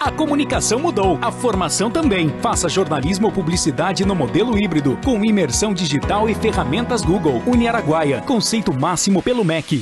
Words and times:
A 0.00 0.12
comunicação 0.12 0.78
mudou, 0.78 1.18
a 1.20 1.32
formação 1.32 1.90
também. 1.90 2.32
Faça 2.40 2.68
jornalismo 2.68 3.26
ou 3.26 3.32
publicidade 3.32 4.04
no 4.04 4.14
modelo 4.14 4.56
híbrido, 4.56 4.96
com 5.04 5.24
imersão 5.24 5.74
digital 5.74 6.30
e 6.30 6.34
ferramentas 6.34 7.02
Google. 7.02 7.42
Uniaraguaia, 7.44 8.20
conceito 8.20 8.72
máximo 8.72 9.20
pelo 9.20 9.44
MEC. 9.44 9.80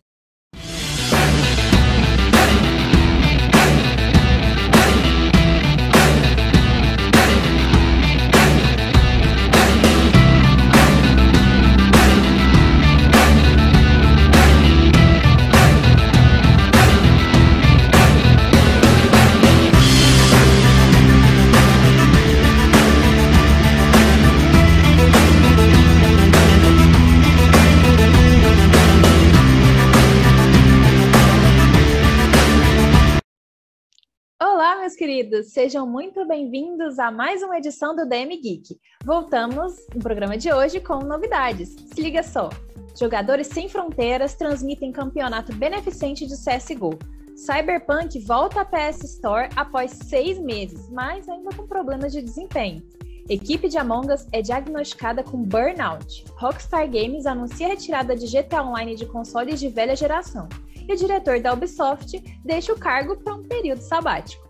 Queridos, 34.96 35.48
sejam 35.48 35.84
muito 35.84 36.24
bem-vindos 36.28 36.98
a 37.00 37.10
mais 37.10 37.42
uma 37.42 37.58
edição 37.58 37.96
do 37.96 38.06
DM 38.06 38.36
Geek. 38.36 38.78
Voltamos 39.04 39.74
no 39.92 40.00
programa 40.00 40.36
de 40.36 40.52
hoje 40.52 40.78
com 40.78 41.00
novidades. 41.00 41.74
Se 41.92 42.00
liga 42.00 42.22
só: 42.22 42.50
Jogadores 42.98 43.48
Sem 43.48 43.68
Fronteiras 43.68 44.34
transmitem 44.34 44.92
campeonato 44.92 45.52
beneficente 45.56 46.24
de 46.24 46.34
CSGO. 46.34 46.96
Cyberpunk 47.34 48.20
volta 48.20 48.60
à 48.60 48.64
PS 48.64 49.02
Store 49.04 49.48
após 49.56 49.90
seis 49.90 50.38
meses, 50.38 50.88
mas 50.90 51.28
ainda 51.28 51.50
com 51.56 51.66
problemas 51.66 52.12
de 52.12 52.22
desempenho. 52.22 52.82
Equipe 53.28 53.68
de 53.68 53.78
Among 53.78 54.12
Us 54.12 54.28
é 54.30 54.40
diagnosticada 54.40 55.24
com 55.24 55.42
burnout. 55.42 56.24
Rockstar 56.36 56.88
Games 56.88 57.26
anuncia 57.26 57.66
a 57.66 57.70
retirada 57.70 58.14
de 58.14 58.26
GTA 58.26 58.62
Online 58.62 58.94
de 58.94 59.06
consoles 59.06 59.58
de 59.58 59.68
velha 59.68 59.96
geração. 59.96 60.48
E 60.88 60.92
o 60.92 60.96
diretor 60.96 61.40
da 61.40 61.52
Ubisoft 61.52 62.22
deixa 62.44 62.72
o 62.72 62.78
cargo 62.78 63.16
por 63.16 63.32
um 63.32 63.42
período 63.42 63.80
sabático. 63.80 64.45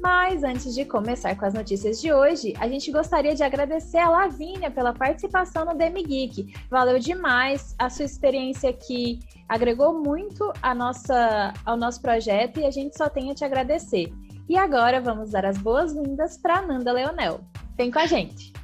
Mas 0.00 0.42
antes 0.42 0.74
de 0.74 0.84
começar 0.86 1.36
com 1.36 1.44
as 1.44 1.52
notícias 1.52 2.00
de 2.00 2.10
hoje, 2.10 2.54
a 2.58 2.66
gente 2.66 2.90
gostaria 2.90 3.34
de 3.34 3.42
agradecer 3.42 3.98
a 3.98 4.08
Lavínia 4.08 4.70
pela 4.70 4.94
participação 4.94 5.66
no 5.66 5.74
Demi 5.74 6.02
Geek. 6.02 6.54
Valeu 6.70 6.98
demais 6.98 7.74
a 7.78 7.90
sua 7.90 8.06
experiência 8.06 8.70
aqui, 8.70 9.20
agregou 9.46 9.92
muito 10.02 10.50
a 10.62 10.74
nossa, 10.74 11.52
ao 11.66 11.76
nosso 11.76 12.00
projeto 12.00 12.60
e 12.60 12.64
a 12.64 12.70
gente 12.70 12.96
só 12.96 13.10
tem 13.10 13.30
a 13.30 13.34
te 13.34 13.44
agradecer. 13.44 14.10
E 14.48 14.56
agora 14.56 15.02
vamos 15.02 15.30
dar 15.30 15.44
as 15.44 15.58
boas-vindas 15.58 16.38
para 16.38 16.62
Nanda 16.62 16.92
Leonel. 16.92 17.40
Vem 17.76 17.90
com 17.90 17.98
a 17.98 18.06
gente! 18.06 18.59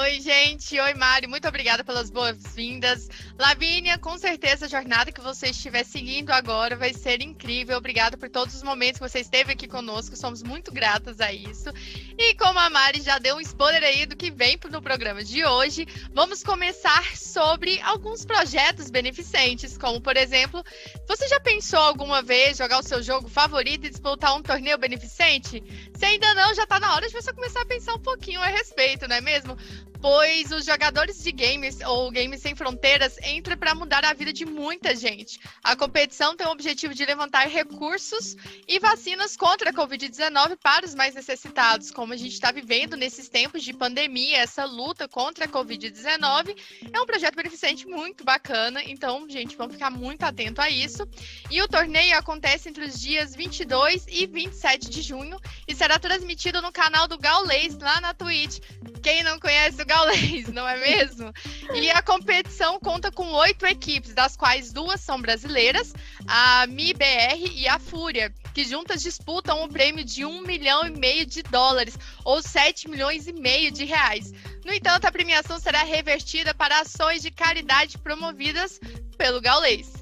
Oi, 0.00 0.18
gente. 0.18 0.80
Oi, 0.80 0.94
Mari. 0.94 1.26
Muito 1.26 1.46
obrigada 1.46 1.84
pelas 1.84 2.08
boas-vindas. 2.10 3.06
Lavínia, 3.38 3.98
com 3.98 4.16
certeza 4.16 4.64
a 4.64 4.68
jornada 4.68 5.12
que 5.12 5.20
você 5.20 5.48
estiver 5.48 5.84
seguindo 5.84 6.30
agora 6.30 6.74
vai 6.74 6.94
ser 6.94 7.20
incrível. 7.20 7.76
Obrigada 7.76 8.16
por 8.16 8.30
todos 8.30 8.54
os 8.54 8.62
momentos 8.62 8.98
que 8.98 9.06
você 9.06 9.20
esteve 9.20 9.52
aqui 9.52 9.68
conosco. 9.68 10.16
Somos 10.16 10.42
muito 10.42 10.72
gratas 10.72 11.20
a 11.20 11.30
isso. 11.30 11.68
E 12.16 12.34
como 12.36 12.58
a 12.58 12.70
Mari 12.70 13.02
já 13.02 13.18
deu 13.18 13.36
um 13.36 13.40
spoiler 13.40 13.82
aí 13.82 14.06
do 14.06 14.16
que 14.16 14.30
vem 14.30 14.58
no 14.70 14.80
programa 14.80 15.22
de 15.22 15.44
hoje, 15.44 15.86
vamos 16.14 16.42
começar 16.42 17.04
sobre 17.14 17.78
alguns 17.82 18.24
projetos 18.24 18.90
beneficentes, 18.90 19.76
como 19.76 20.00
por 20.00 20.16
exemplo, 20.16 20.64
você 21.06 21.28
já 21.28 21.40
pensou 21.40 21.78
alguma 21.78 22.22
vez 22.22 22.56
jogar 22.56 22.78
o 22.78 22.82
seu 22.82 23.02
jogo 23.02 23.28
favorito 23.28 23.86
e 23.86 23.90
disputar 23.90 24.34
um 24.34 24.42
torneio 24.42 24.78
beneficente? 24.78 25.62
Se 25.94 26.06
ainda 26.06 26.34
não, 26.34 26.54
já 26.54 26.62
está 26.62 26.80
na 26.80 26.94
hora 26.94 27.06
de 27.06 27.12
você 27.12 27.34
começar 27.34 27.60
a 27.60 27.66
pensar 27.66 27.94
um 27.94 28.00
pouquinho 28.00 28.40
a 28.40 28.46
respeito, 28.46 29.06
não 29.06 29.16
é 29.16 29.20
mesmo? 29.20 29.58
Pois 30.00 30.50
os 30.50 30.64
jogadores 30.64 31.22
de 31.22 31.30
games 31.30 31.80
ou 31.80 32.10
Games 32.10 32.40
Sem 32.40 32.54
Fronteiras 32.54 33.18
entram 33.22 33.56
para 33.56 33.74
mudar 33.74 34.04
a 34.04 34.14
vida 34.14 34.32
de 34.32 34.46
muita 34.46 34.96
gente. 34.96 35.38
A 35.62 35.76
competição 35.76 36.34
tem 36.34 36.46
o 36.46 36.50
objetivo 36.50 36.94
de 36.94 37.04
levantar 37.04 37.46
recursos 37.46 38.36
e 38.66 38.78
vacinas 38.78 39.36
contra 39.36 39.70
a 39.70 39.72
Covid-19 39.72 40.56
para 40.62 40.86
os 40.86 40.94
mais 40.94 41.14
necessitados. 41.14 41.90
Como 41.90 42.14
a 42.14 42.16
gente 42.16 42.32
está 42.32 42.50
vivendo 42.50 42.96
nesses 42.96 43.28
tempos 43.28 43.62
de 43.62 43.74
pandemia, 43.74 44.38
essa 44.38 44.64
luta 44.64 45.06
contra 45.06 45.44
a 45.44 45.48
Covid-19 45.48 46.56
é 46.92 47.00
um 47.00 47.06
projeto 47.06 47.36
beneficente 47.36 47.86
muito 47.86 48.24
bacana. 48.24 48.82
Então, 48.82 49.28
gente, 49.28 49.56
vamos 49.56 49.74
ficar 49.74 49.90
muito 49.90 50.22
atento 50.22 50.62
a 50.62 50.70
isso. 50.70 51.06
E 51.50 51.60
o 51.60 51.68
torneio 51.68 52.16
acontece 52.16 52.68
entre 52.68 52.84
os 52.84 52.98
dias 52.98 53.34
22 53.34 54.06
e 54.08 54.26
27 54.26 54.88
de 54.88 55.02
junho 55.02 55.38
e 55.68 55.74
será 55.74 55.98
transmitido 55.98 56.62
no 56.62 56.72
canal 56.72 57.06
do 57.06 57.18
Gaulês 57.18 57.76
lá 57.78 58.00
na 58.00 58.14
Twitch. 58.14 58.60
Quem 59.02 59.22
não 59.22 59.38
conhece 59.38 59.82
o 59.82 59.89
Gaulês, 59.90 60.46
não 60.46 60.68
é 60.68 60.78
mesmo? 60.78 61.32
E 61.74 61.90
a 61.90 62.00
competição 62.00 62.78
conta 62.78 63.10
com 63.10 63.32
oito 63.32 63.66
equipes, 63.66 64.14
das 64.14 64.36
quais 64.36 64.72
duas 64.72 65.00
são 65.00 65.20
brasileiras, 65.20 65.92
a 66.28 66.64
MIBR 66.68 67.50
e 67.56 67.66
a 67.66 67.76
Fúria, 67.76 68.32
que 68.54 68.62
juntas 68.62 69.02
disputam 69.02 69.64
o 69.64 69.68
prêmio 69.68 70.04
de 70.04 70.24
um 70.24 70.42
milhão 70.42 70.86
e 70.86 70.90
meio 70.90 71.26
de 71.26 71.42
dólares, 71.42 71.98
ou 72.24 72.40
sete 72.40 72.88
milhões 72.88 73.26
e 73.26 73.32
meio 73.32 73.72
de 73.72 73.84
reais. 73.84 74.32
No 74.64 74.72
entanto, 74.72 75.06
a 75.06 75.12
premiação 75.12 75.58
será 75.58 75.82
revertida 75.82 76.54
para 76.54 76.82
ações 76.82 77.20
de 77.20 77.32
caridade 77.32 77.98
promovidas 77.98 78.78
pelo 79.18 79.40
Gaulês. 79.40 79.99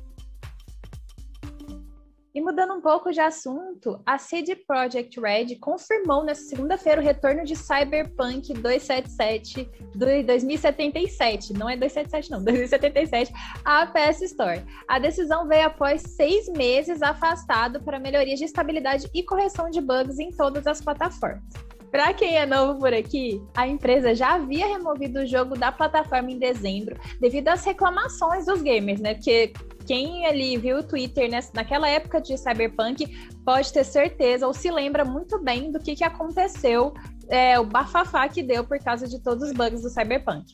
E 2.38 2.40
mudando 2.40 2.72
um 2.72 2.80
pouco 2.80 3.10
de 3.10 3.18
assunto, 3.18 4.00
a 4.06 4.16
CD 4.16 4.54
Projekt 4.54 5.18
Red 5.20 5.56
confirmou 5.56 6.22
nesta 6.22 6.44
segunda-feira 6.44 7.00
o 7.00 7.04
retorno 7.04 7.44
de 7.44 7.56
Cyberpunk 7.56 8.54
277 8.54 9.68
do 9.92 10.06
2077, 10.24 11.52
não 11.54 11.68
é 11.68 11.76
277 11.76 12.30
não, 12.30 12.44
2077, 12.44 13.32
à 13.64 13.84
PS 13.86 14.22
Store. 14.22 14.64
A 14.86 15.00
decisão 15.00 15.48
veio 15.48 15.66
após 15.66 16.00
seis 16.00 16.48
meses 16.50 17.02
afastado 17.02 17.82
para 17.82 17.98
melhorias 17.98 18.38
de 18.38 18.44
estabilidade 18.44 19.10
e 19.12 19.24
correção 19.24 19.68
de 19.68 19.80
bugs 19.80 20.20
em 20.20 20.30
todas 20.30 20.64
as 20.68 20.80
plataformas. 20.80 21.42
Para 21.90 22.14
quem 22.14 22.36
é 22.36 22.46
novo 22.46 22.78
por 22.78 22.94
aqui, 22.94 23.42
a 23.56 23.66
empresa 23.66 24.14
já 24.14 24.34
havia 24.34 24.68
removido 24.68 25.20
o 25.20 25.26
jogo 25.26 25.58
da 25.58 25.72
plataforma 25.72 26.30
em 26.30 26.38
dezembro, 26.38 26.96
devido 27.18 27.48
às 27.48 27.64
reclamações 27.64 28.46
dos 28.46 28.62
gamers, 28.62 29.00
né? 29.00 29.14
Porque 29.14 29.52
quem 29.88 30.26
ali 30.26 30.58
viu 30.58 30.80
o 30.80 30.82
Twitter 30.82 31.30
nessa, 31.30 31.50
naquela 31.54 31.88
época 31.88 32.20
de 32.20 32.36
Cyberpunk 32.36 33.06
pode 33.42 33.72
ter 33.72 33.84
certeza 33.84 34.46
ou 34.46 34.52
se 34.52 34.70
lembra 34.70 35.02
muito 35.02 35.38
bem 35.42 35.72
do 35.72 35.80
que, 35.80 35.96
que 35.96 36.04
aconteceu, 36.04 36.92
é, 37.26 37.58
o 37.58 37.64
bafafá 37.64 38.28
que 38.28 38.42
deu 38.42 38.62
por 38.62 38.78
causa 38.78 39.08
de 39.08 39.18
todos 39.18 39.48
os 39.48 39.52
bugs 39.54 39.80
do 39.80 39.88
Cyberpunk. 39.88 40.52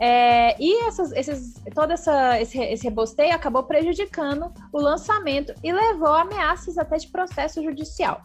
É, 0.00 0.56
e 0.58 0.82
essas, 0.86 1.12
esses, 1.12 1.62
todo 1.74 1.92
essa, 1.92 2.40
esse, 2.40 2.58
esse 2.58 2.84
rebosteio 2.84 3.34
acabou 3.34 3.64
prejudicando 3.64 4.50
o 4.72 4.80
lançamento 4.80 5.54
e 5.62 5.70
levou 5.70 6.14
ameaças 6.14 6.78
até 6.78 6.96
de 6.96 7.08
processo 7.08 7.62
judicial, 7.62 8.22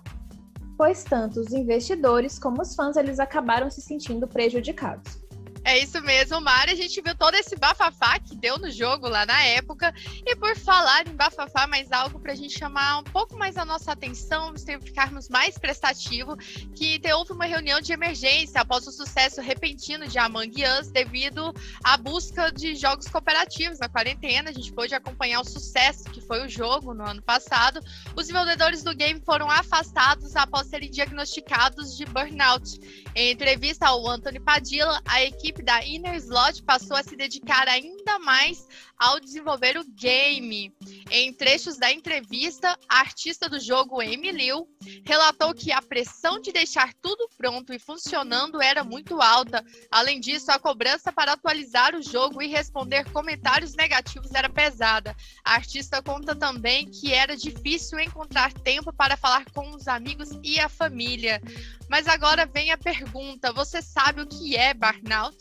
pois 0.78 1.04
tanto 1.04 1.42
os 1.42 1.52
investidores 1.52 2.40
como 2.40 2.62
os 2.62 2.74
fãs 2.74 2.96
eles 2.96 3.20
acabaram 3.20 3.70
se 3.70 3.82
sentindo 3.82 4.26
prejudicados. 4.26 5.20
É 5.64 5.78
isso 5.78 6.02
mesmo, 6.02 6.40
Mari. 6.42 6.72
A 6.72 6.76
gente 6.76 7.02
viu 7.02 7.16
todo 7.16 7.36
esse 7.36 7.56
bafafá 7.56 8.20
que 8.20 8.36
deu 8.36 8.58
no 8.58 8.72
jogo 8.72 9.08
lá 9.08 9.26
na 9.26 9.44
época. 9.44 9.94
E 10.26 10.36
por 10.36 10.56
falar 10.56 11.08
em 11.08 11.16
bafafá, 11.16 11.68
mais 11.68 11.92
algo 11.92 12.20
para 12.20 12.32
a 12.32 12.36
gente 12.36 12.58
chamar 12.58 13.00
um 13.00 13.04
pouco 13.04 13.38
mais 13.38 13.58
a 13.58 13.66
nossa 13.66 13.92
atenção, 13.92 14.54
ficarmos 14.82 15.30
mais 15.30 15.58
prestativo, 15.58 16.38
que 16.76 17.00
houve 17.14 17.34
uma 17.34 17.46
reunião 17.46 17.82
de 17.82 17.92
emergência 17.92 18.62
após 18.62 18.88
o 18.88 18.92
sucesso 18.92 19.42
repentino 19.42 20.08
de 20.08 20.18
Among 20.18 20.64
Us 20.80 20.90
devido 20.90 21.54
à 21.84 21.98
busca 21.98 22.52
de 22.52 22.76
jogos 22.76 23.08
cooperativos 23.08 23.80
na 23.80 23.90
quarentena. 23.90 24.50
A 24.50 24.54
gente 24.54 24.72
pôde 24.72 24.96
acompanhar 24.96 25.42
o 25.42 25.46
sucesso 25.46 26.06
que 26.06 26.22
foi 26.22 26.46
o 26.46 26.50
jogo 26.50 26.94
no 26.94 27.06
ano 27.06 27.22
passado. 27.22 27.80
Os 28.16 28.28
desenvolvedores 28.28 28.84
do 28.84 28.96
game 28.96 29.22
foram 29.26 29.50
afastados 29.50 30.36
após 30.36 30.68
serem 30.68 30.90
diagnosticados 30.90 31.98
de 31.98 32.06
burnout. 32.06 32.80
Em 33.16 33.32
entrevista 33.32 33.88
ao 33.88 34.08
Anthony 34.08 34.40
Padilla, 34.40 35.02
a 35.06 35.24
equipe 35.24 35.49
equipe 35.50 35.64
da 35.64 35.84
Inner 35.84 36.16
Slot 36.16 36.62
passou 36.64 36.96
a 36.96 37.04
se 37.04 37.16
dedicar 37.16 37.68
ainda 37.68 38.20
mais 38.20 38.68
ao 39.00 39.20
desenvolver 39.20 39.78
o 39.78 39.86
game. 39.86 40.72
Em 41.10 41.34
trechos 41.34 41.78
da 41.78 41.92
entrevista, 41.92 42.78
a 42.88 43.00
artista 43.00 43.50
do 43.50 43.60
jogo, 43.60 44.02
Liu, 44.02 44.68
relatou 45.06 45.54
que 45.54 45.72
a 45.72 45.82
pressão 45.82 46.40
de 46.40 46.52
deixar 46.52 46.94
tudo 47.02 47.30
pronto 47.38 47.74
e 47.74 47.80
funcionando 47.80 48.62
era 48.62 48.84
muito 48.84 49.22
alta. 49.22 49.66
Além 49.90 50.20
disso, 50.20 50.52
a 50.52 50.60
cobrança 50.60 51.12
para 51.12 51.34
atualizar 51.34 51.96
o 51.96 52.04
jogo 52.04 52.42
e 52.42 52.48
responder 52.48 53.10
comentários 53.12 53.74
negativos 53.74 54.34
era 54.34 54.50
pesada. 54.50 55.16
A 55.44 55.56
artista 55.56 56.04
conta 56.04 56.36
também 56.36 56.92
que 56.92 57.14
era 57.14 57.36
difícil 57.36 58.00
encontrar 58.00 58.54
tempo 58.54 58.94
para 58.94 59.18
falar 59.18 59.46
com 59.52 59.72
os 59.72 59.88
amigos 59.88 60.30
e 60.44 60.60
a 60.60 60.70
família. 60.70 61.42
Mas 61.90 62.08
agora 62.08 62.46
vem 62.46 62.72
a 62.72 62.78
pergunta: 62.78 63.54
você 63.54 63.82
sabe 63.82 64.22
o 64.22 64.28
que 64.28 64.56
é 64.56 64.74
burnout? 64.74 65.39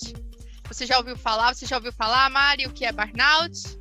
Você 0.68 0.84
já 0.86 0.98
ouviu 0.98 1.16
falar? 1.16 1.54
Você 1.54 1.66
já 1.66 1.76
ouviu 1.76 1.92
falar, 1.92 2.28
Mari, 2.30 2.66
o 2.66 2.72
que 2.72 2.84
é 2.84 2.92
burnout? 2.92 3.78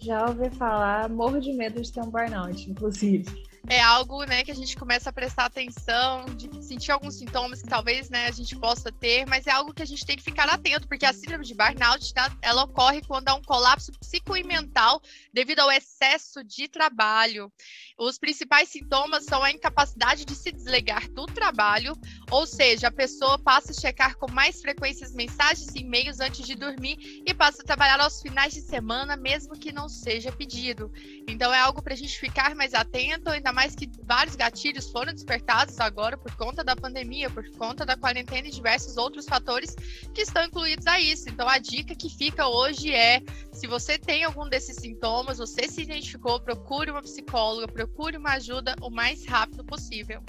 Já 0.00 0.26
ouvi 0.26 0.48
falar, 0.50 1.08
morro 1.10 1.40
de 1.40 1.52
medo 1.52 1.80
de 1.82 1.92
ter 1.92 2.00
um 2.00 2.10
burnout, 2.10 2.70
inclusive. 2.70 3.26
é 3.68 3.80
algo, 3.80 4.24
né, 4.24 4.42
que 4.42 4.50
a 4.50 4.54
gente 4.54 4.76
começa 4.76 5.10
a 5.10 5.12
prestar 5.12 5.44
atenção, 5.44 6.24
de 6.34 6.64
sentir 6.64 6.90
alguns 6.90 7.16
sintomas 7.18 7.62
que 7.62 7.68
talvez, 7.68 8.08
né, 8.08 8.26
a 8.26 8.30
gente 8.32 8.56
possa 8.56 8.90
ter, 8.90 9.26
mas 9.26 9.46
é 9.46 9.50
algo 9.52 9.74
que 9.74 9.82
a 9.82 9.86
gente 9.86 10.04
tem 10.04 10.16
que 10.16 10.22
ficar 10.22 10.48
atento, 10.48 10.88
porque 10.88 11.04
a 11.04 11.12
síndrome 11.12 11.44
de 11.44 11.54
burnout, 11.54 12.12
tá, 12.14 12.34
ela 12.42 12.64
ocorre 12.64 13.02
quando 13.06 13.28
há 13.28 13.34
um 13.34 13.42
colapso 13.42 13.92
psico 14.00 14.36
e 14.36 14.42
mental 14.42 15.00
devido 15.32 15.60
ao 15.60 15.70
excesso 15.70 16.42
de 16.42 16.66
trabalho. 16.66 17.52
Os 17.98 18.18
principais 18.18 18.70
sintomas 18.70 19.24
são 19.24 19.42
a 19.42 19.52
incapacidade 19.52 20.24
de 20.24 20.34
se 20.34 20.50
desligar 20.50 21.08
do 21.10 21.26
trabalho, 21.26 21.92
ou 22.30 22.46
seja, 22.46 22.88
a 22.88 22.92
pessoa 22.92 23.38
passa 23.38 23.72
a 23.72 23.74
checar 23.74 24.16
com 24.16 24.30
mais 24.30 24.60
frequência 24.60 25.08
mensagens 25.14 25.74
e 25.74 25.80
e-mails 25.80 26.20
antes 26.20 26.46
de 26.46 26.54
dormir 26.54 27.22
e 27.26 27.34
passa 27.34 27.62
a 27.62 27.64
trabalhar 27.64 28.00
aos 28.00 28.22
finais 28.22 28.52
de 28.52 28.60
semana, 28.60 29.16
mesmo 29.16 29.58
que 29.58 29.72
não 29.72 29.88
seja 29.88 30.30
pedido. 30.30 30.92
Então 31.26 31.52
é 31.52 31.58
algo 31.58 31.82
para 31.82 31.94
a 31.94 31.96
gente 31.96 32.18
ficar 32.18 32.54
mais 32.54 32.72
atento, 32.74 33.30
ainda 33.30 33.52
mais 33.52 33.74
que 33.74 33.90
vários 34.04 34.36
gatilhos 34.36 34.90
foram 34.90 35.12
despertados 35.12 35.80
agora 35.80 36.16
por 36.16 36.34
conta 36.36 36.62
da 36.62 36.76
pandemia, 36.76 37.28
por 37.28 37.48
conta 37.56 37.84
da 37.84 37.96
quarentena 37.96 38.46
e 38.46 38.50
diversos 38.50 38.96
outros 38.96 39.26
fatores 39.26 39.74
que 40.14 40.22
estão 40.22 40.44
incluídos 40.44 40.86
a 40.86 41.00
isso. 41.00 41.28
Então 41.28 41.48
a 41.48 41.58
dica 41.58 41.94
que 41.94 42.08
fica 42.08 42.46
hoje 42.46 42.94
é: 42.94 43.20
se 43.52 43.66
você 43.66 43.98
tem 43.98 44.22
algum 44.22 44.48
desses 44.48 44.76
sintomas, 44.76 45.38
você 45.38 45.66
se 45.68 45.82
identificou, 45.82 46.40
procure 46.40 46.90
uma 46.90 47.02
psicóloga, 47.02 47.66
procure 47.66 48.16
uma 48.16 48.34
ajuda 48.34 48.76
o 48.80 48.90
mais 48.90 49.26
rápido 49.26 49.64
possível. 49.64 50.22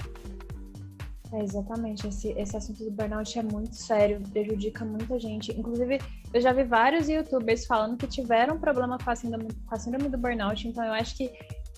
É, 1.32 1.42
exatamente. 1.42 2.06
Esse, 2.06 2.30
esse 2.32 2.56
assunto 2.56 2.84
do 2.84 2.90
burnout 2.90 3.38
é 3.38 3.42
muito 3.42 3.74
sério, 3.74 4.20
prejudica 4.30 4.84
muita 4.84 5.18
gente. 5.18 5.50
Inclusive, 5.58 5.98
eu 6.32 6.40
já 6.40 6.52
vi 6.52 6.64
vários 6.64 7.08
youtubers 7.08 7.64
falando 7.64 7.96
que 7.96 8.06
tiveram 8.06 8.58
problema 8.58 8.98
com 8.98 9.10
a 9.10 9.16
síndrome, 9.16 9.48
com 9.66 9.74
a 9.74 9.78
síndrome 9.78 10.08
do 10.08 10.18
burnout, 10.18 10.68
então 10.68 10.84
eu 10.84 10.92
acho 10.92 11.16
que 11.16 11.32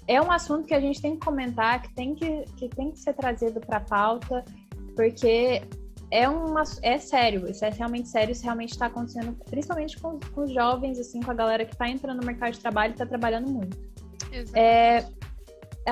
é 0.07 0.21
um 0.21 0.31
assunto 0.31 0.67
que 0.67 0.75
a 0.75 0.81
gente 0.81 1.01
tem 1.01 1.15
que 1.15 1.25
comentar, 1.25 1.81
que 1.83 1.95
tem 1.95 2.15
que, 2.15 2.45
que, 2.57 2.69
tem 2.69 2.91
que 2.91 2.99
ser 2.99 3.15
trazido 3.15 3.61
para 3.61 3.79
a 3.79 3.81
pauta, 3.81 4.45
porque 4.95 5.63
é, 6.11 6.29
uma, 6.29 6.65
é 6.83 6.99
sério, 6.99 7.49
isso 7.49 7.65
é 7.65 7.71
realmente 7.71 8.09
sério, 8.09 8.33
isso 8.33 8.43
realmente 8.43 8.73
está 8.73 8.87
acontecendo, 8.87 9.37
principalmente 9.49 9.99
com, 10.01 10.19
com 10.19 10.43
os 10.43 10.53
jovens, 10.53 10.99
assim, 10.99 11.21
com 11.21 11.31
a 11.31 11.35
galera 11.35 11.65
que 11.65 11.73
está 11.73 11.89
entrando 11.89 12.21
no 12.21 12.27
mercado 12.27 12.53
de 12.53 12.61
trabalho 12.61 12.91
e 12.91 12.95
está 12.95 13.07
trabalhando 13.07 13.49
muito. 13.49 13.79
É, 14.53 15.07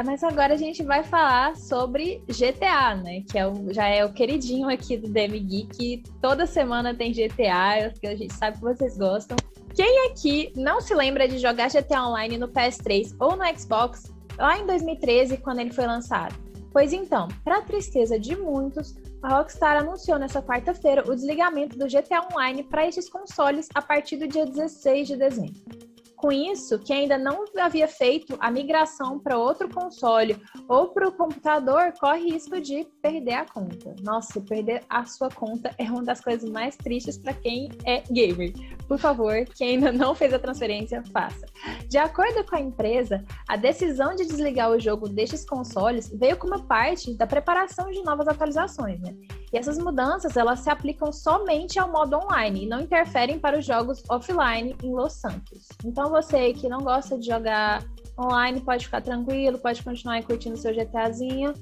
mas 0.02 0.24
agora 0.24 0.54
a 0.54 0.56
gente 0.56 0.82
vai 0.82 1.04
falar 1.04 1.54
sobre 1.54 2.22
GTA, 2.26 2.94
né? 2.94 3.22
Que 3.30 3.38
é 3.38 3.46
o, 3.46 3.72
já 3.72 3.86
é 3.86 4.04
o 4.04 4.12
queridinho 4.12 4.68
aqui 4.68 4.96
do 4.96 5.08
DM 5.08 5.38
Geek. 5.38 6.02
Toda 6.20 6.46
semana 6.46 6.94
tem 6.94 7.12
GTA, 7.12 7.92
que 8.00 8.06
a 8.06 8.16
gente 8.16 8.32
sabe 8.32 8.56
que 8.56 8.62
vocês 8.62 8.96
gostam. 8.96 9.36
Quem 9.74 10.06
aqui 10.10 10.52
não 10.56 10.80
se 10.80 10.94
lembra 10.94 11.28
de 11.28 11.38
jogar 11.38 11.68
GTA 11.68 12.06
Online 12.06 12.38
no 12.38 12.48
PS3 12.48 13.14
ou 13.18 13.36
no 13.36 13.58
Xbox 13.58 14.12
lá 14.38 14.58
em 14.58 14.66
2013, 14.66 15.36
quando 15.38 15.60
ele 15.60 15.72
foi 15.72 15.86
lançado? 15.86 16.34
Pois 16.72 16.92
então, 16.94 17.28
para 17.44 17.60
tristeza 17.60 18.18
de 18.18 18.34
muitos, 18.34 18.96
a 19.22 19.36
Rockstar 19.36 19.76
anunciou 19.76 20.18
nessa 20.18 20.42
quarta-feira 20.42 21.04
o 21.06 21.14
desligamento 21.14 21.78
do 21.78 21.86
GTA 21.86 22.26
Online 22.32 22.62
para 22.62 22.86
esses 22.86 23.10
consoles 23.10 23.68
a 23.74 23.82
partir 23.82 24.16
do 24.16 24.26
dia 24.26 24.46
16 24.46 25.08
de 25.08 25.16
dezembro. 25.16 25.91
Com 26.22 26.30
isso, 26.30 26.78
quem 26.78 26.98
ainda 26.98 27.18
não 27.18 27.44
havia 27.58 27.88
feito 27.88 28.36
a 28.38 28.48
migração 28.48 29.18
para 29.18 29.36
outro 29.36 29.68
console 29.68 30.40
ou 30.68 30.86
para 30.90 31.08
o 31.08 31.12
computador 31.12 31.92
corre 31.98 32.30
risco 32.30 32.60
de 32.60 32.86
perder 33.02 33.32
a 33.32 33.44
conta. 33.44 33.92
Nossa, 34.00 34.40
perder 34.40 34.84
a 34.88 35.04
sua 35.04 35.28
conta 35.28 35.74
é 35.78 35.82
uma 35.90 36.04
das 36.04 36.20
coisas 36.20 36.48
mais 36.48 36.76
tristes 36.76 37.18
para 37.18 37.34
quem 37.34 37.70
é 37.84 38.04
gamer. 38.08 38.52
Por 38.86 39.00
favor, 39.00 39.34
quem 39.56 39.70
ainda 39.70 39.90
não 39.90 40.14
fez 40.14 40.32
a 40.32 40.38
transferência, 40.38 41.02
faça. 41.12 41.44
De 41.88 41.98
acordo 41.98 42.44
com 42.44 42.54
a 42.54 42.60
empresa, 42.60 43.24
a 43.48 43.56
decisão 43.56 44.14
de 44.14 44.24
desligar 44.24 44.70
o 44.70 44.78
jogo 44.78 45.08
destes 45.08 45.44
consoles 45.44 46.08
veio 46.14 46.36
como 46.36 46.62
parte 46.62 47.14
da 47.14 47.26
preparação 47.26 47.90
de 47.90 48.00
novas 48.04 48.28
atualizações, 48.28 49.00
né? 49.00 49.12
E 49.52 49.58
essas 49.58 49.76
mudanças, 49.76 50.36
elas 50.36 50.60
se 50.60 50.70
aplicam 50.70 51.12
somente 51.12 51.78
ao 51.78 51.90
modo 51.90 52.16
online 52.16 52.64
e 52.64 52.68
não 52.68 52.80
interferem 52.80 53.38
para 53.38 53.58
os 53.58 53.66
jogos 53.66 54.02
offline 54.08 54.74
em 54.82 54.92
Los 54.92 55.14
Santos. 55.14 55.68
Então 55.84 56.11
você 56.12 56.52
que 56.52 56.68
não 56.68 56.80
gosta 56.80 57.18
de 57.18 57.26
jogar 57.26 57.82
online 58.18 58.60
pode 58.60 58.84
ficar 58.84 59.00
tranquilo, 59.00 59.58
pode 59.58 59.82
continuar 59.82 60.22
curtindo 60.22 60.56
seu 60.58 60.74
GTAzinho, 60.74 61.54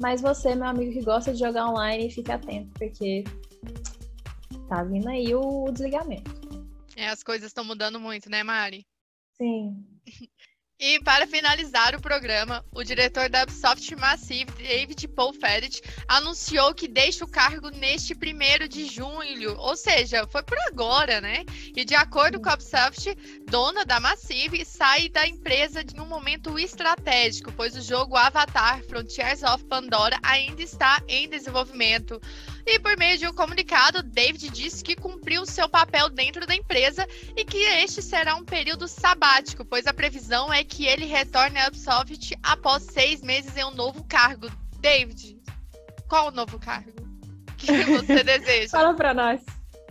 mas 0.00 0.22
você, 0.22 0.54
meu 0.54 0.66
amigo 0.66 0.92
que 0.92 1.04
gosta 1.04 1.32
de 1.32 1.38
jogar 1.38 1.68
online, 1.68 2.10
fique 2.10 2.32
atento, 2.32 2.72
porque 2.78 3.22
tá 4.68 4.82
vindo 4.82 5.08
aí 5.08 5.34
o 5.34 5.70
desligamento. 5.70 6.30
É, 6.96 7.08
as 7.08 7.22
coisas 7.22 7.48
estão 7.48 7.64
mudando 7.64 8.00
muito, 8.00 8.30
né, 8.30 8.42
Mari? 8.42 8.86
Sim. 9.36 9.84
E 10.80 11.00
para 11.00 11.26
finalizar 11.26 11.96
o 11.96 12.00
programa, 12.00 12.64
o 12.72 12.84
diretor 12.84 13.28
da 13.28 13.42
Ubisoft 13.42 13.96
Massive, 13.96 14.52
David 14.62 15.08
Paul 15.08 15.32
Ferret, 15.32 15.82
anunciou 16.06 16.72
que 16.72 16.86
deixa 16.86 17.24
o 17.24 17.28
cargo 17.28 17.68
neste 17.68 18.14
primeiro 18.14 18.68
de 18.68 18.86
junho, 18.86 19.56
ou 19.58 19.76
seja, 19.76 20.24
foi 20.28 20.40
por 20.44 20.56
agora, 20.68 21.20
né? 21.20 21.44
E 21.74 21.84
de 21.84 21.96
acordo 21.96 22.40
com 22.40 22.48
a 22.48 22.54
Ubisoft, 22.54 23.12
dona 23.50 23.84
da 23.84 23.98
Massive, 23.98 24.64
sai 24.64 25.08
da 25.08 25.26
empresa 25.26 25.82
em 25.82 25.98
um 25.98 26.06
momento 26.06 26.56
estratégico, 26.56 27.52
pois 27.56 27.74
o 27.74 27.82
jogo 27.82 28.16
Avatar 28.16 28.80
Frontiers 28.84 29.42
of 29.42 29.64
Pandora 29.64 30.16
ainda 30.22 30.62
está 30.62 31.02
em 31.08 31.28
desenvolvimento. 31.28 32.20
E 32.70 32.78
por 32.78 32.98
meio 32.98 33.16
de 33.16 33.26
um 33.26 33.32
comunicado, 33.32 34.02
David 34.02 34.50
disse 34.50 34.84
que 34.84 34.94
cumpriu 34.94 35.46
seu 35.46 35.66
papel 35.66 36.10
dentro 36.10 36.46
da 36.46 36.54
empresa 36.54 37.08
e 37.34 37.42
que 37.42 37.56
este 37.56 38.02
será 38.02 38.34
um 38.34 38.44
período 38.44 38.86
sabático, 38.86 39.64
pois 39.64 39.86
a 39.86 39.94
previsão 39.94 40.52
é 40.52 40.62
que 40.62 40.84
ele 40.84 41.06
retorne 41.06 41.58
à 41.58 41.68
Ubisoft 41.68 42.36
após 42.42 42.82
seis 42.82 43.22
meses 43.22 43.56
em 43.56 43.64
um 43.64 43.70
novo 43.70 44.04
cargo. 44.04 44.50
David, 44.80 45.40
qual 46.10 46.28
o 46.28 46.30
novo 46.30 46.58
cargo 46.58 46.92
que 47.56 47.72
você 47.84 48.22
deseja? 48.22 48.68
Fala 48.68 48.92
pra 48.92 49.14
nós. 49.14 49.40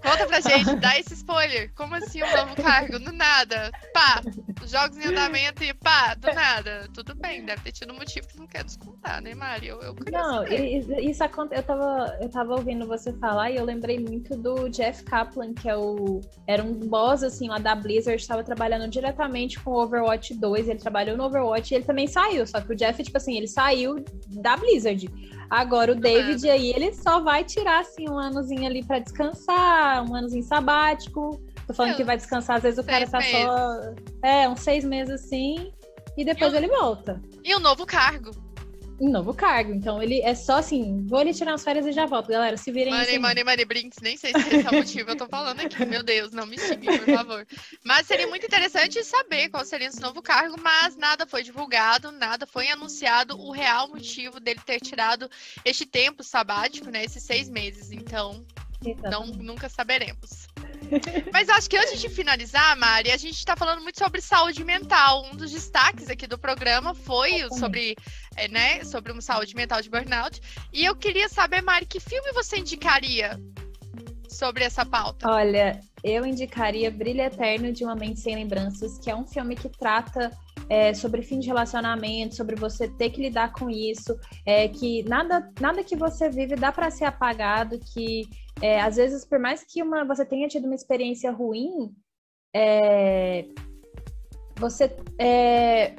Conta 0.02 0.26
pra 0.28 0.40
gente, 0.40 0.76
dá 0.76 0.98
esse 1.00 1.14
spoiler. 1.14 1.72
Como 1.76 1.96
assim 1.96 2.22
um 2.24 2.38
novo 2.38 2.56
cargo? 2.56 3.00
Do 3.00 3.12
nada. 3.12 3.72
Pá, 3.94 4.22
jogos 4.66 4.98
em 4.98 5.08
andamento 5.08 5.64
e 5.64 5.74
pá, 5.74 6.14
do 6.16 6.32
nada. 6.34 6.88
Tudo 6.94 7.16
bem, 7.16 7.46
deve 7.46 7.62
ter 7.64 7.72
tido 7.72 7.94
um 7.94 7.98
motivo 7.98 8.28
que 8.28 8.38
não 8.38 8.48
quer 8.48 8.64
descontar, 8.64 9.22
né, 9.22 9.34
Mari? 9.34 9.68
Eu, 9.68 9.82
eu 9.82 9.96
não, 10.12 10.46
isso 10.48 11.24
acontece. 11.24 11.62
Eu 11.62 11.66
tava, 11.66 12.18
eu 12.22 12.30
tava 12.30 12.54
ouvindo 12.54 12.88
você 12.88 13.12
falar 13.14 13.52
e 13.52 13.58
eu 13.58 13.66
lembrei 13.66 14.00
muito 14.00 14.36
do 14.38 14.70
Jeff 14.70 15.04
Kaplan, 15.04 15.54
que 15.54 15.70
é 15.70 15.76
o. 15.76 16.22
Era 16.46 16.64
um 16.64 16.74
boss, 16.74 17.24
assim, 17.24 17.48
lá 17.48 17.58
da 17.58 17.76
Blizzard, 17.76 18.22
estava 18.22 18.44
trabalhando 18.44 18.90
diretamente 18.90 19.60
com 19.60 19.72
o 19.72 19.84
Overwatch 19.84 20.34
2. 20.36 20.70
Ele 20.70 20.80
trabalhou 20.80 21.18
no 21.18 21.24
Overwatch 21.26 21.74
e 21.74 21.78
ele 21.78 21.86
também 21.86 22.08
saiu. 22.08 22.46
Só 22.46 22.62
que 22.62 22.72
o 22.72 22.76
Jeff, 22.76 23.02
tipo 23.04 23.18
assim, 23.18 23.36
ele 23.38 23.48
saiu 23.48 24.04
da 24.28 24.56
Blizzard. 24.58 25.08
Agora 25.50 25.94
o 25.94 25.96
David 25.96 26.50
aí, 26.50 26.72
ele 26.72 26.94
só 26.94 27.22
vai 27.22 27.44
tirar 27.44 27.80
assim 27.80 28.10
um 28.10 28.20
anozinho 28.20 28.66
ali 28.66 28.84
para 28.84 29.00
descansar, 29.00 30.10
um 30.10 30.16
anozinho 30.16 30.44
sabático. 30.44 31.42
Tô 31.66 31.74
falando 31.74 31.96
que 31.96 32.04
vai 32.04 32.18
descansar, 32.18 32.58
às 32.58 32.64
vezes 32.64 32.80
o 32.80 32.84
cara 32.84 33.08
tá 33.08 33.20
meses. 33.20 33.34
só 33.34 33.94
é, 34.24 34.48
uns 34.48 34.62
seis 34.62 34.86
meses 34.86 35.14
assim, 35.14 35.72
e 36.18 36.24
depois 36.24 36.54
e 36.54 36.58
ele 36.58 36.68
volta. 36.68 37.22
E 37.44 37.56
um 37.56 37.60
novo 37.60 37.86
cargo 37.86 38.47
um 39.00 39.10
novo 39.10 39.34
cargo. 39.34 39.74
Então 39.74 40.02
ele 40.02 40.22
é 40.22 40.34
só 40.34 40.58
assim, 40.58 41.06
vou 41.06 41.20
ali 41.20 41.34
tirar 41.34 41.54
as 41.54 41.64
férias 41.64 41.86
e 41.86 41.92
já 41.92 42.06
volto. 42.06 42.28
Galera, 42.28 42.58
se 42.58 42.72
virem 42.72 42.94
Money, 42.94 43.20
money, 43.20 43.44
money, 43.44 43.66
brinks. 43.66 44.00
Nem 44.02 44.18
sei 44.18 44.32
se 44.32 44.40
esse 44.40 44.68
é 44.68 44.70
o 44.70 44.74
motivo 44.74 45.12
eu 45.12 45.16
tô 45.16 45.28
falando 45.28 45.60
aqui. 45.60 45.86
Meu 45.86 46.04
Deus, 46.04 46.32
não 46.32 46.46
me 46.46 46.58
xingue, 46.58 47.00
por 47.00 47.16
favor. 47.16 47.48
Mas 47.84 48.08
seria 48.08 48.28
muito 48.28 48.46
interessante 48.46 49.04
saber 49.04 49.50
qual 49.50 49.64
seria 49.66 49.88
esse 49.88 50.02
novo 50.02 50.22
cargo, 50.22 50.56
mas 50.62 50.96
nada 50.96 51.26
foi 51.26 51.44
divulgado, 51.44 52.12
nada 52.12 52.46
foi 52.46 52.70
anunciado 52.70 53.38
o 53.40 53.52
real 53.52 53.88
motivo 53.88 54.40
dele 54.40 54.60
ter 54.66 54.80
tirado 54.80 55.30
este 55.64 55.86
tempo 55.86 56.24
sabático, 56.24 56.90
né? 56.90 57.04
Esses 57.04 57.24
seis 57.24 57.50
meses. 57.50 57.92
Então, 57.92 58.46
não, 59.10 59.26
nunca 59.28 59.70
saberemos. 59.70 60.48
Mas 61.32 61.50
acho 61.50 61.70
que 61.70 61.78
antes 61.78 62.00
de 62.00 62.10
finalizar, 62.10 62.78
Mari, 62.78 63.12
a 63.12 63.18
gente 63.18 63.36
está 63.36 63.56
falando 63.56 63.82
muito 63.82 63.98
sobre 63.98 64.22
saúde 64.22 64.64
mental. 64.64 65.26
Um 65.32 65.36
dos 65.36 65.52
destaques 65.52 66.10
aqui 66.10 66.28
do 66.28 66.38
programa 66.38 66.94
foi 66.94 67.48
sobre, 67.58 67.96
é, 68.36 68.48
né, 68.48 68.84
sobre 68.84 69.12
uma 69.12 69.22
saúde 69.22 69.56
mental 69.56 69.82
de 69.82 69.90
burnout. 69.90 70.42
E 70.72 70.86
eu 70.86 70.96
queria 70.96 71.30
saber, 71.30 71.62
Mari, 71.62 71.86
que 71.86 72.00
filme 72.00 72.32
você 72.34 72.58
indicaria 72.58 73.40
sobre 74.30 74.64
essa 74.64 74.86
pauta? 74.86 75.30
Olha, 75.30 75.80
eu 76.04 76.26
indicaria 76.26 76.92
Brilho 76.92 77.22
Eterno 77.22 77.72
de 77.72 77.84
Uma 77.84 77.96
Mente 77.96 78.20
Sem 78.20 78.36
Lembranças, 78.36 78.98
que 79.00 79.10
é 79.10 79.16
um 79.16 79.26
filme 79.26 79.56
que 79.56 79.70
trata 79.70 80.32
é, 80.70 80.94
sobre 80.94 81.22
fim 81.22 81.40
de 81.40 81.48
relacionamento, 81.48 82.36
sobre 82.36 82.56
você 82.56 82.88
ter 82.88 83.10
que 83.10 83.22
lidar 83.22 83.54
com 83.54 83.70
isso, 83.70 84.18
é, 84.46 84.68
que 84.68 85.04
nada, 85.04 85.52
nada 85.60 85.84
que 85.84 85.96
você 85.96 86.30
vive 86.30 86.56
dá 86.56 86.72
para 86.72 86.92
ser 86.92 87.06
apagado, 87.06 87.80
que 87.94 88.28
é, 88.62 88.82
às 88.82 88.96
vezes, 88.96 89.26
por 89.26 89.40
mais 89.40 89.64
que 89.64 89.82
uma, 89.82 90.04
você 90.04 90.26
tenha 90.26 90.48
tido 90.48 90.66
uma 90.66 90.76
experiência 90.76 91.32
ruim, 91.32 91.92
é, 92.56 93.46
você 94.58 94.96
é, 95.20 95.96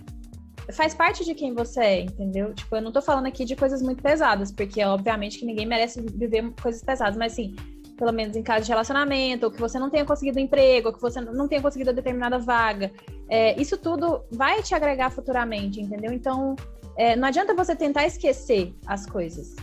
faz 0.73 0.95
parte 0.95 1.25
de 1.25 1.35
quem 1.35 1.55
você 1.55 1.81
é, 1.81 2.01
entendeu? 2.01 2.55
Tipo, 2.55 2.77
eu 2.77 2.83
não 2.83 2.93
tô 2.93 3.01
falando 3.01 3.27
aqui 3.27 3.45
de 3.45 3.57
coisas 3.57 3.81
muito 3.81 4.03
pesadas, 4.03 4.53
porque 4.53 4.85
obviamente 4.85 5.39
que 5.39 5.47
ninguém 5.47 5.67
merece 5.67 6.01
viver 6.01 6.53
coisas 6.61 6.83
pesadas, 6.83 7.17
mas 7.17 7.33
assim, 7.33 7.55
pelo 7.99 8.13
menos 8.13 8.37
em 8.37 8.43
caso 8.43 8.65
de 8.65 8.71
relacionamento, 8.71 9.47
ou 9.47 9.53
que 9.53 9.61
você 9.61 9.79
não 9.79 9.91
tenha 9.91 10.05
conseguido 10.05 10.39
emprego, 10.39 10.89
ou 10.89 10.95
que 10.95 11.01
você 11.01 11.21
não 11.21 11.49
tenha 11.49 11.61
conseguido 11.61 11.93
determinada 11.93 12.39
vaga, 12.39 12.93
é, 13.29 13.61
isso 13.61 13.77
tudo 13.77 14.23
vai 14.31 14.63
te 14.63 14.75
agregar 14.75 15.11
futuramente, 15.11 15.81
entendeu? 15.81 16.13
Então, 16.13 16.55
é, 16.97 17.17
não 17.17 17.27
adianta 17.27 17.55
você 17.55 17.75
tentar 17.75 18.07
esquecer 18.07 18.73
as 18.87 19.05
coisas. 19.05 19.57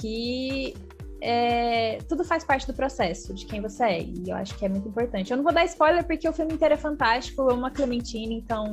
Que 0.00 0.72
é, 1.20 1.98
tudo 2.08 2.24
faz 2.24 2.44
parte 2.44 2.66
do 2.66 2.72
processo 2.72 3.34
de 3.34 3.44
quem 3.44 3.60
você 3.60 3.84
é. 3.84 4.02
E 4.02 4.30
eu 4.30 4.36
acho 4.36 4.56
que 4.56 4.64
é 4.64 4.68
muito 4.68 4.88
importante. 4.88 5.30
Eu 5.30 5.36
não 5.36 5.44
vou 5.44 5.52
dar 5.52 5.64
spoiler 5.64 6.04
porque 6.04 6.28
o 6.28 6.32
filme 6.32 6.54
inteiro 6.54 6.74
é 6.74 6.78
fantástico. 6.78 7.42
Eu 7.42 7.50
amo 7.50 7.66
a 7.66 7.70
Clementine, 7.70 8.36
então 8.36 8.72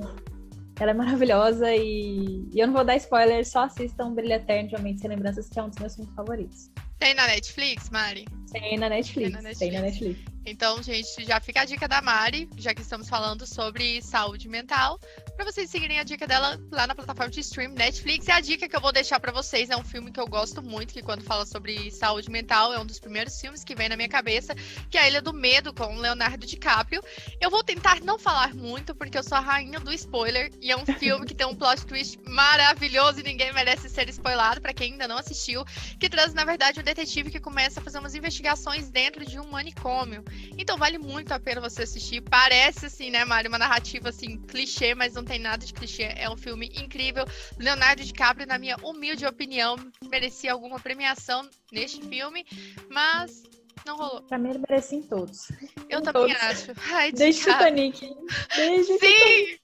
ela 0.79 0.91
é 0.91 0.93
maravilhosa. 0.93 1.73
E, 1.75 2.47
e 2.53 2.59
eu 2.59 2.67
não 2.67 2.73
vou 2.75 2.85
dar 2.85 2.95
spoiler, 2.97 3.45
só 3.45 3.63
assistam 3.63 4.13
Brilho 4.13 4.33
Eterno 4.33 4.69
de 4.69 4.99
Sem 4.99 5.09
Lembranças, 5.09 5.49
que 5.49 5.59
é 5.59 5.63
um 5.63 5.69
dos 5.69 5.79
meus 5.79 5.95
filmes 5.95 6.13
favoritos. 6.13 6.69
Tem 6.99 7.13
na 7.13 7.27
Netflix, 7.27 7.89
Mari? 7.89 8.25
Tem 8.51 8.77
na 8.77 8.89
Netflix. 8.89 9.31
Tem 9.31 9.31
na 9.31 9.41
Netflix. 9.41 9.59
Tem 9.59 9.71
na 9.71 9.81
Netflix. 9.81 10.19
Então, 10.45 10.81
gente, 10.81 11.25
já 11.25 11.39
fica 11.41 11.61
a 11.61 11.65
dica 11.65 11.87
da 11.87 12.01
Mari, 12.01 12.49
já 12.57 12.73
que 12.73 12.81
estamos 12.81 13.09
falando 13.09 13.45
sobre 13.45 14.01
saúde 14.01 14.47
mental, 14.47 14.97
para 15.37 15.45
vocês 15.45 15.69
seguirem 15.69 15.99
a 15.99 16.03
dica 16.03 16.25
dela 16.25 16.59
lá 16.71 16.87
na 16.87 16.95
plataforma 16.95 17.29
de 17.29 17.41
stream 17.41 17.71
Netflix. 17.73 18.27
E 18.27 18.31
a 18.31 18.41
dica 18.41 18.67
que 18.67 18.75
eu 18.75 18.81
vou 18.81 18.91
deixar 18.91 19.19
para 19.19 19.31
vocês 19.31 19.69
é 19.69 19.77
um 19.77 19.83
filme 19.83 20.11
que 20.11 20.19
eu 20.19 20.25
gosto 20.25 20.63
muito, 20.63 20.91
que 20.91 21.03
quando 21.03 21.23
fala 21.23 21.45
sobre 21.45 21.91
saúde 21.91 22.31
mental 22.31 22.73
é 22.73 22.79
um 22.79 22.85
dos 22.85 22.99
primeiros 22.99 23.39
filmes 23.39 23.63
que 23.63 23.75
vem 23.75 23.87
na 23.87 23.95
minha 23.95 24.09
cabeça, 24.09 24.55
que 24.89 24.97
é 24.97 25.01
A 25.01 25.07
Ilha 25.07 25.21
do 25.21 25.31
Medo 25.31 25.71
com 25.71 25.95
Leonardo 25.95 26.43
DiCaprio. 26.43 27.03
Eu 27.39 27.51
vou 27.51 27.63
tentar 27.63 28.01
não 28.01 28.17
falar 28.17 28.55
muito 28.55 28.95
porque 28.95 29.15
eu 29.15 29.21
sou 29.23 29.37
a 29.37 29.41
rainha 29.41 29.79
do 29.79 29.93
spoiler 29.93 30.51
e 30.59 30.71
é 30.71 30.75
um 30.75 30.85
filme 30.85 31.27
que 31.27 31.35
tem 31.35 31.45
um 31.45 31.53
plot 31.53 31.85
twist 31.85 32.19
maravilhoso 32.27 33.19
e 33.19 33.23
ninguém 33.23 33.53
merece 33.53 33.89
ser 33.89 34.09
spoilado 34.09 34.59
para 34.59 34.73
quem 34.73 34.93
ainda 34.93 35.07
não 35.07 35.19
assistiu, 35.19 35.63
que 35.99 36.09
traz 36.09 36.33
na 36.33 36.45
verdade 36.45 36.79
um 36.79 36.83
detetive 36.83 37.29
que 37.29 37.39
começa 37.39 37.79
a 37.79 37.83
fazer 37.83 37.99
umas 37.99 38.15
investigações 38.15 38.89
dentro 38.89 39.23
de 39.23 39.39
um 39.39 39.51
manicômio. 39.51 40.23
Então 40.57 40.77
vale 40.77 40.97
muito 40.97 41.31
a 41.31 41.39
pena 41.39 41.61
você 41.61 41.83
assistir. 41.83 42.21
Parece 42.21 42.87
assim, 42.87 43.11
né, 43.11 43.23
Mário, 43.23 43.49
uma 43.49 43.59
narrativa 43.59 44.09
assim 44.09 44.39
clichê, 44.39 44.95
mas 44.95 45.13
não 45.13 45.26
tem 45.27 45.39
nada 45.39 45.65
de 45.65 45.73
clichê. 45.73 46.13
É 46.15 46.29
um 46.29 46.37
filme 46.37 46.67
incrível. 46.75 47.25
Leonardo 47.57 48.03
DiCaprio, 48.03 48.47
na 48.47 48.57
minha 48.57 48.77
humilde 48.77 49.25
opinião, 49.25 49.75
merecia 50.09 50.53
alguma 50.53 50.79
premiação 50.79 51.47
neste 51.71 52.01
filme, 52.01 52.45
mas 52.89 53.43
não 53.85 53.95
rolou. 53.97 54.21
Pra 54.23 54.37
mim, 54.37 54.49
ele 54.49 54.63
merecia 54.67 54.97
em 54.97 55.03
todos. 55.03 55.49
Eu 55.89 55.99
em 55.99 56.03
também 56.03 56.33
todos. 56.33 56.41
acho. 56.43 56.71
Ai, 56.91 57.11
Desde 57.11 57.41
Titanic. 57.41 58.09
Desde 58.55 58.97
Sim! 58.99 59.57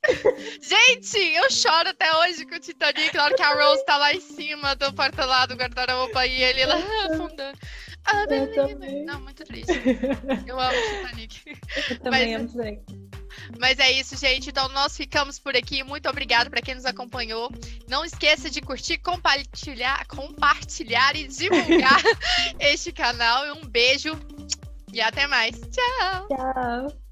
Gente, 0.62 1.18
eu 1.18 1.50
choro 1.50 1.90
até 1.90 2.16
hoje 2.20 2.46
com 2.46 2.56
o 2.56 2.60
Titanic, 2.60 3.16
na 3.16 3.26
hora 3.26 3.36
que 3.36 3.42
a 3.42 3.54
Rose 3.54 3.86
tá 3.86 3.98
lá 3.98 4.14
em 4.14 4.22
cima 4.22 4.76
do 4.76 4.94
porta 4.94 5.26
lá 5.26 5.46
do 5.46 5.56
guarda-roupa 5.56 6.26
e 6.26 6.42
ele 6.42 6.66
lá 6.66 6.76
afundando. 7.12 7.58
Ah, 8.06 8.26
Não, 9.06 9.22
muito 9.22 9.44
triste. 9.46 9.72
Eu 10.46 10.60
amo 10.60 10.74
Titanic. 10.74 11.42
Eu 11.90 12.00
também 12.00 12.34
Mas, 12.34 12.42
amo 12.42 12.50
Titanic. 12.50 13.03
Mas 13.60 13.80
é 13.80 13.92
isso, 13.92 14.18
gente. 14.18 14.50
Então 14.50 14.68
nós 14.70 14.96
ficamos 14.96 15.40
por 15.40 15.56
aqui. 15.56 15.84
Muito 15.84 16.10
obrigado 16.10 16.50
para 16.50 16.62
quem 16.62 16.76
nos 16.76 16.86
acompanhou. 16.86 17.52
Não 17.88 18.04
esqueça 18.06 18.50
de 18.50 18.62
curtir, 18.62 18.98
compartilhar, 18.98 20.06
compartilhar 20.08 21.16
e 21.16 21.28
divulgar 21.28 22.02
este 22.60 22.92
canal. 22.92 23.56
Um 23.58 23.68
beijo 23.68 24.18
e 24.92 25.02
até 25.02 25.28
mais. 25.28 25.60
Tchau. 25.60 26.28
Tchau. 26.28 27.03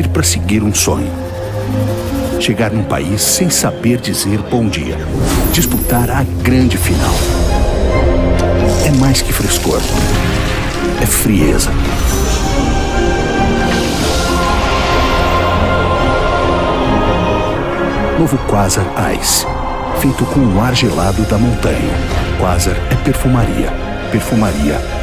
Demitir 0.00 0.08
para 0.08 0.22
seguir 0.22 0.62
um 0.62 0.74
sonho. 0.74 1.10
Chegar 2.40 2.70
num 2.70 2.84
país 2.84 3.20
sem 3.20 3.50
saber 3.50 4.00
dizer 4.00 4.38
bom 4.50 4.66
dia. 4.66 4.96
Disputar 5.52 6.10
a 6.10 6.24
grande 6.42 6.78
final. 6.78 7.14
É 8.86 8.90
mais 8.98 9.20
que 9.20 9.32
frescor. 9.32 9.80
É 11.02 11.06
frieza. 11.06 11.70
Novo 18.18 18.38
Quasar 18.48 18.86
Ice. 19.18 19.46
Feito 20.00 20.24
com 20.26 20.40
o 20.40 20.60
ar 20.60 20.74
gelado 20.74 21.22
da 21.24 21.36
montanha. 21.36 21.94
Quasar 22.38 22.76
é 22.90 22.94
perfumaria. 23.04 23.70
Perfumaria 24.10 24.90